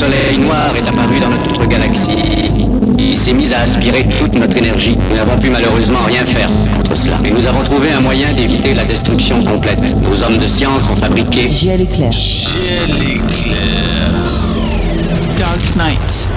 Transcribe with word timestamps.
soleil 0.00 0.38
noir 0.38 0.72
est 0.74 0.88
apparu 0.88 1.20
dans 1.20 1.28
notre 1.28 1.66
galaxie. 1.66 2.16
Il 2.98 3.18
s'est 3.18 3.34
mis 3.34 3.52
à 3.52 3.60
aspirer 3.60 4.08
toute 4.18 4.32
notre 4.32 4.56
énergie. 4.56 4.96
Nous 5.10 5.16
n'avons 5.16 5.36
pu 5.38 5.50
malheureusement 5.50 5.98
rien 6.06 6.24
faire 6.24 6.48
contre 6.74 6.96
cela. 6.96 7.18
Mais 7.22 7.30
nous 7.30 7.44
avons 7.44 7.62
trouvé 7.62 7.92
un 7.92 8.00
moyen 8.00 8.32
d'éviter 8.32 8.72
la 8.72 8.84
destruction 8.84 9.44
complète. 9.44 9.78
Nos 10.02 10.22
hommes 10.22 10.38
de 10.38 10.48
science 10.48 10.88
ont 10.90 10.96
fabriqué... 10.96 11.50
Giel 11.50 11.82
éclair. 11.82 12.12
Giel 12.12 12.96
éclair. 12.96 14.14
Dark 15.38 15.60
Knight. 15.76 16.28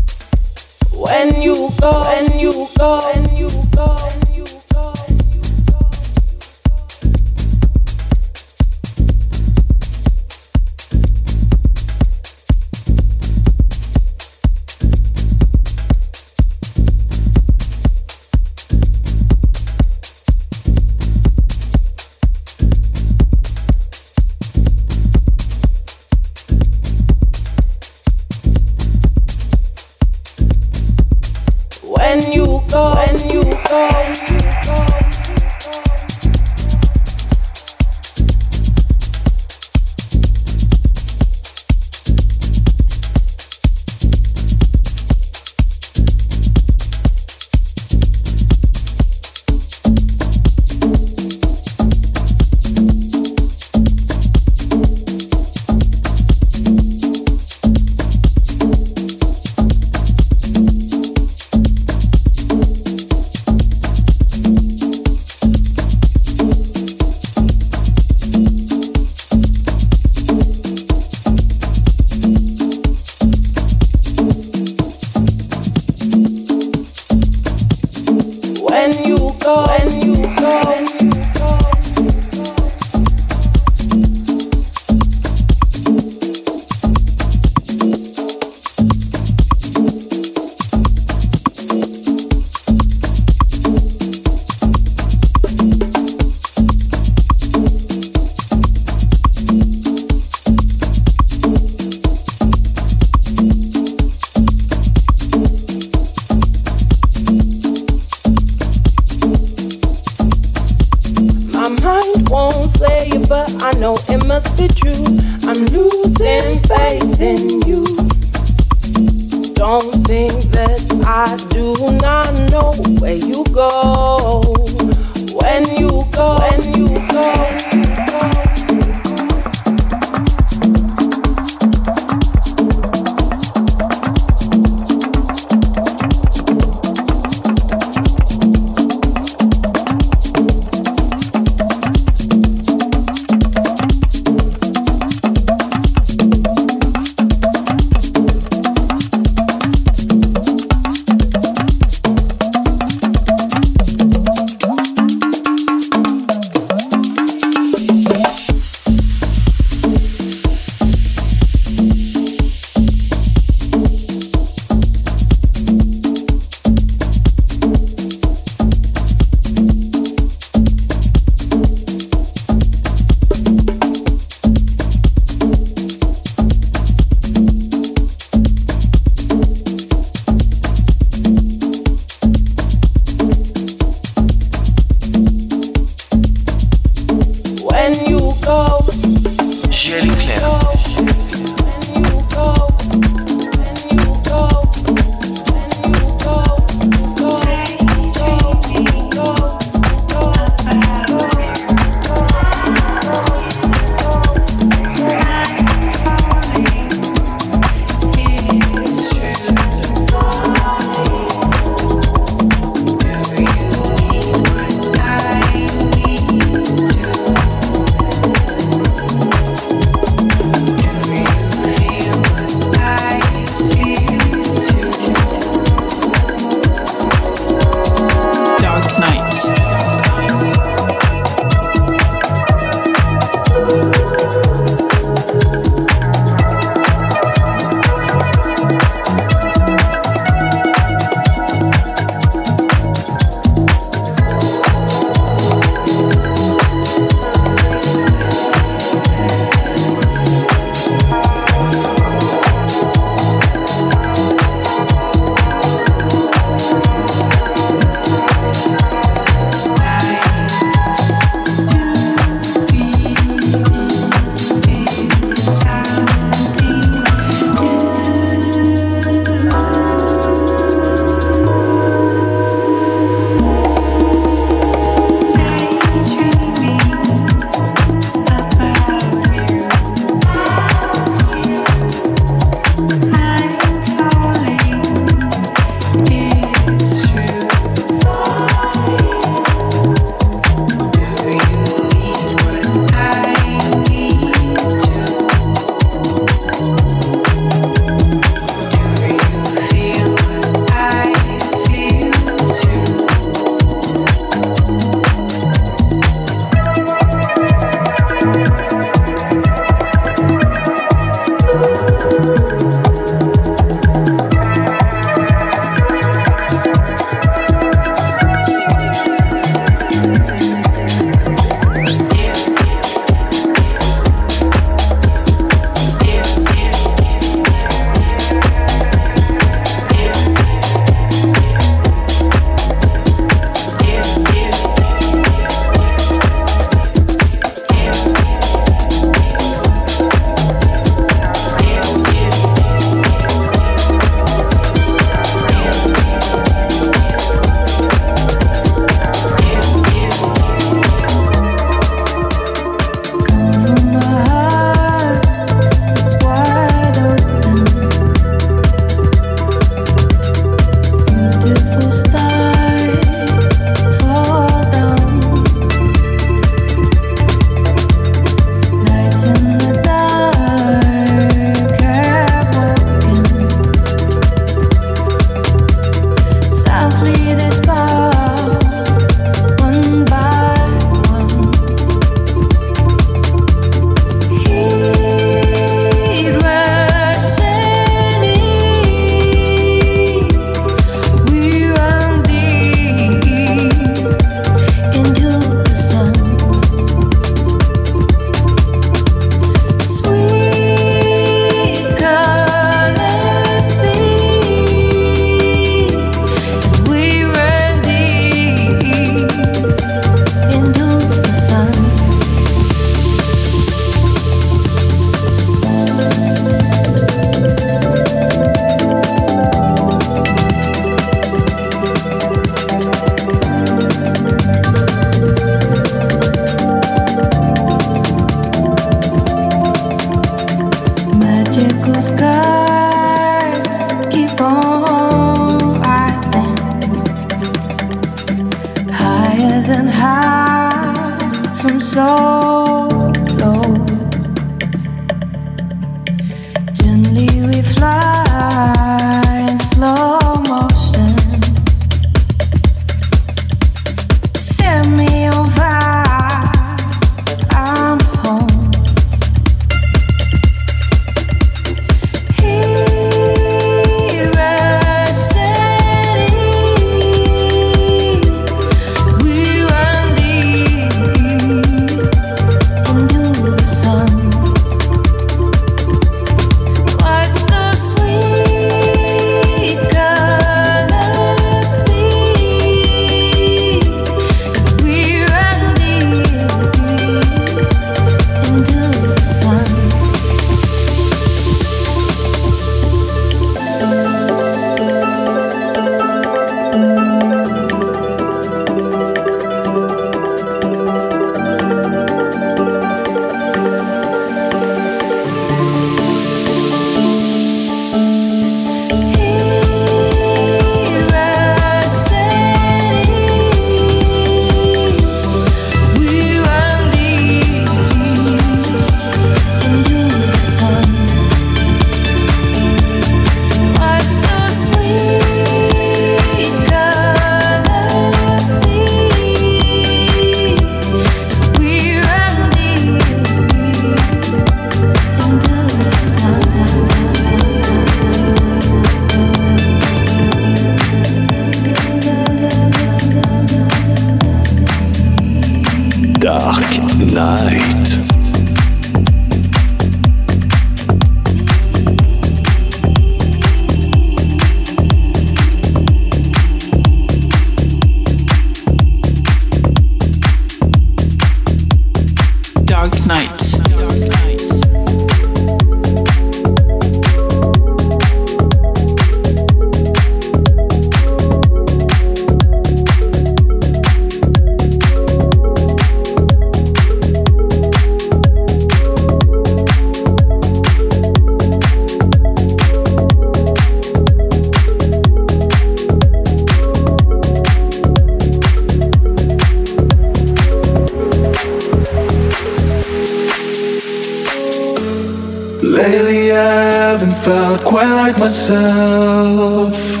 myself. 598.48 600.00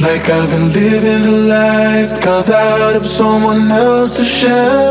Like 0.00 0.28
I've 0.28 0.50
been 0.50 0.72
living 0.72 1.22
the 1.22 1.48
life 1.48 2.20
carved 2.20 2.50
out 2.50 2.96
of 2.96 3.04
someone 3.04 3.70
else's 3.70 4.28
shell. 4.28 4.87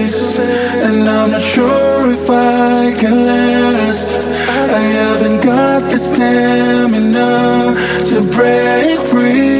And 0.00 1.08
I'm 1.08 1.32
not 1.32 1.42
sure 1.42 2.12
if 2.12 2.30
I 2.30 2.94
can 2.96 3.26
last. 3.26 4.14
I 4.14 4.78
haven't 4.78 5.42
got 5.42 5.90
the 5.90 5.98
stamina 5.98 7.74
to 8.08 8.20
break 8.30 9.00
free. 9.10 9.58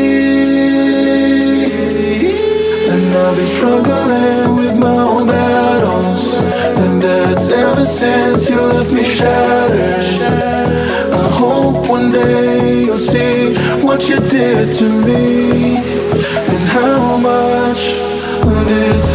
And 2.93 3.15
I've 3.17 3.37
been 3.37 3.47
struggling 3.49 4.57
with 4.61 4.79
my 4.79 5.01
own 5.15 5.27
battles 5.27 6.41
And 6.83 7.03
that's 7.03 7.51
ever 7.51 7.85
since 7.85 8.49
you 8.49 8.61
left 8.61 8.93
me 8.93 9.03
shattered. 9.03 10.05
I 11.13 11.29
hope 11.43 11.89
one 11.89 12.13
day 12.13 12.85
you'll 12.85 12.97
see 12.97 13.57
what 13.83 14.09
you 14.09 14.21
did 14.21 14.73
to 14.75 14.85
me 14.85 15.79
And 16.53 16.63
how 16.69 17.17
much 17.17 18.09
this 18.69 19.08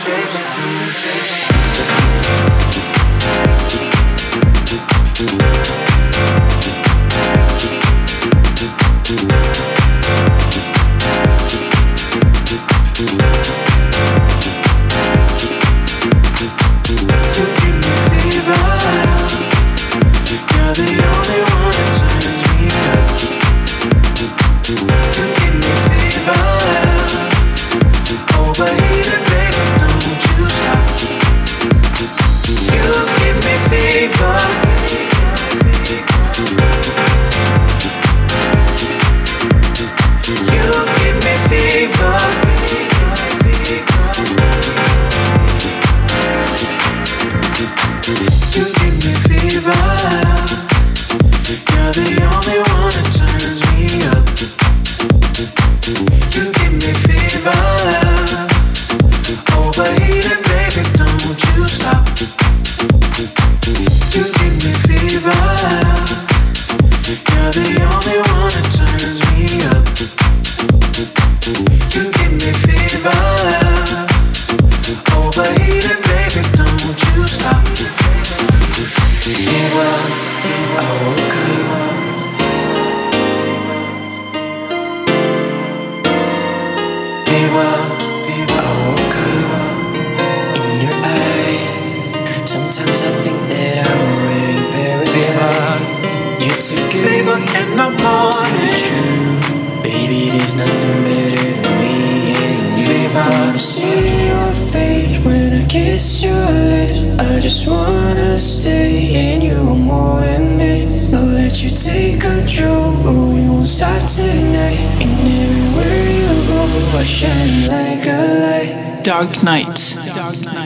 stop. 0.00 0.40
Dark 5.38 5.79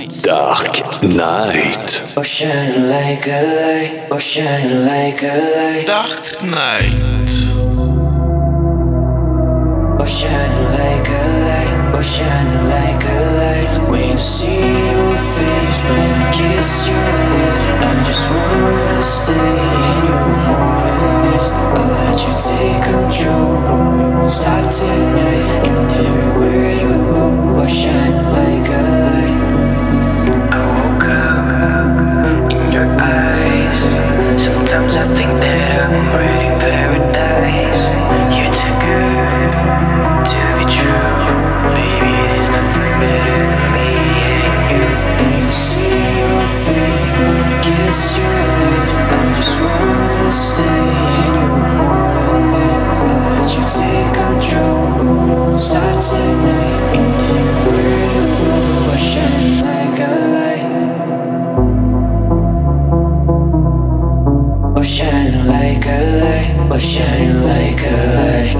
Dark 0.08 1.02
Night. 1.02 2.02
Oh, 2.14 2.22
shining 2.22 2.90
like 2.90 3.26
a 3.26 3.40
light. 3.40 4.08
Oh, 4.10 4.18
shining 4.18 4.84
like 4.84 5.22
a 5.22 5.32
light. 5.56 5.86
Dark 5.86 6.42
Night. 6.44 6.92
Oh, 9.98 10.04
shining 10.04 10.68
like 10.76 11.08
a 11.08 11.24
light. 11.48 11.96
Oh, 11.96 12.02
shining 12.02 12.68
like 12.68 13.02
a 13.02 13.18
light. 13.40 13.88
When 13.90 14.12
I 14.12 14.20
see 14.20 14.60
your 14.60 15.16
face, 15.16 15.80
when 15.88 16.12
I 16.20 16.30
kiss 16.32 16.86
your 16.86 17.08
lips, 17.32 17.56
I 17.80 18.04
just 18.04 18.28
wanna 18.28 19.00
stay 19.00 19.32
in 19.32 20.04
you 20.04 20.20
more 20.44 20.84
than 20.84 21.32
this. 21.32 21.52
I'll 21.54 21.88
let 21.96 22.20
you 22.20 22.34
take 22.44 22.82
control. 22.84 23.56
Oh, 23.72 23.96
we 23.96 24.04
won't 24.12 24.30
stop 24.30 24.68
tonight. 24.68 25.48
And 25.64 25.90
everywhere 25.90 26.76
you 26.76 26.92
go, 27.08 27.24
I 27.56 27.66
shine 27.66 28.16
like 28.36 28.68
a 28.68 28.82
light. 28.82 29.23
Sometimes 34.74 34.96
I 34.96 35.06
think 35.14 35.30
that 35.38 35.86
I'm 35.86 35.94
already 36.10 36.50
in 36.50 36.58
paradise. 36.58 37.78
You're 38.34 38.50
too 38.50 38.74
good 38.82 39.54
to 39.54 40.40
be 40.58 40.66
true, 40.66 41.14
baby. 41.78 42.10
There's 42.10 42.50
nothing 42.50 42.94
better 42.98 43.38
than 43.54 43.70
me 43.70 43.94
and 44.34 44.74
you. 44.74 44.82
I 45.14 45.46
see 45.46 46.18
your 46.18 46.42
face, 46.66 47.06
when 47.14 47.38
I 47.38 47.62
kiss 47.62 48.18
your 48.18 48.34
lips, 48.34 48.90
I 48.98 49.30
just 49.38 49.62
wanna 49.62 50.26
stay 50.34 50.82
in 51.22 51.38
you 51.38 51.54
more 51.78 52.34
than 52.50 52.74
let 53.30 53.46
you 53.54 53.62
take 53.78 54.10
control, 54.10 54.90
but 54.90 55.06
we 55.06 55.38
won't 55.38 55.62
stop 55.62 56.02
tonight. 56.02 56.98
And 56.98 57.14
everywhere 57.30 58.10
you 58.10 58.26
go, 58.42 58.98
light. 66.74 66.82
Shining 66.82 67.42
like 67.42 67.82
a 67.86 67.96
light. 68.16 68.52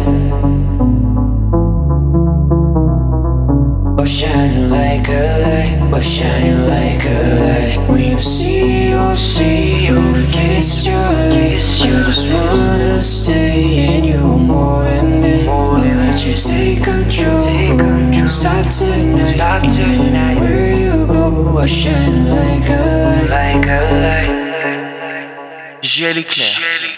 Shining 4.06 4.70
like 4.70 5.08
a 5.08 5.12
light. 5.42 6.02
Shining 6.02 6.60
like 6.68 7.04
a 7.06 7.18
light. 7.44 7.76
When 7.88 8.14
I 8.14 8.18
see 8.18 8.90
your 8.90 9.16
face, 9.16 9.90
when 9.90 10.14
I 10.14 10.26
kiss 10.30 10.86
your 10.86 11.12
lips, 11.32 11.82
I 11.82 11.84
just 12.04 12.30
wanna 12.32 13.00
stay 13.00 13.96
in 13.96 14.04
you 14.04 14.20
more 14.20 14.84
than 14.84 15.20
this. 15.20 15.44
I'll 15.48 15.78
let 15.78 16.26
you 16.26 16.34
take 16.34 16.84
control. 16.84 17.46
We 17.46 17.72
won't 17.76 18.28
stop 18.28 18.66
tonight. 18.70 19.40
And 19.78 20.16
everywhere 20.16 20.76
you 20.76 21.06
go, 21.06 21.58
I 21.58 21.66
shine 21.66 22.28
like 22.28 22.68
a 22.68 22.72
light. 23.04 23.28
Like 23.30 23.66
a 23.66 23.80
light. 24.04 24.30
Gel 25.82 26.16
éclair. 26.18 26.93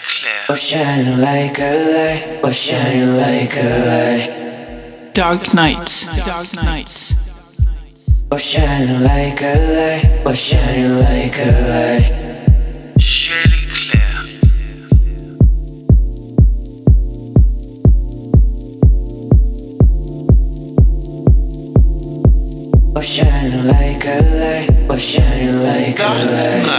Oh, 0.49 0.55
shining 0.55 1.19
like 1.19 1.59
a 1.59 1.71
light. 1.93 2.39
Oh, 2.41 2.51
shining 2.51 3.17
like 3.17 3.53
a 3.57 3.67
light. 3.85 5.13
Dark 5.13 5.53
Night. 5.53 6.05
Dark 6.25 6.53
Night. 6.53 7.13
Oh, 8.31 8.37
shining 8.37 9.03
like 9.03 9.41
a 9.41 9.55
light. 9.75 10.23
Oh, 10.25 10.33
shining 10.33 10.99
like 10.99 11.37
a 11.39 11.51
light. 11.67 12.07
Gel 12.95 13.43
éclair. 13.43 14.23
Oh, 22.95 23.01
shining 23.01 23.67
like 23.67 24.05
a 24.05 24.21
light. 24.39 24.69
Oh, 24.89 24.97
shining 24.97 25.61
like 25.61 25.99
a 25.99 26.01
light. 26.31 26.76